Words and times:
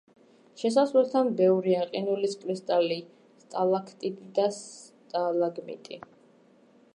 შესასვლელთან 0.59 1.27
ბევრია 1.41 1.83
ყინულის 1.91 2.33
კრისტალი, 2.45 2.97
სტალაქტიტი 3.45 4.33
და 4.41 4.47
სტალაგმიტი. 4.57 6.01